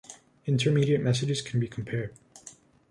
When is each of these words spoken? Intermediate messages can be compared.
Intermediate 0.47 0.99
messages 0.99 1.43
can 1.43 1.59
be 1.59 1.67
compared. 1.67 2.11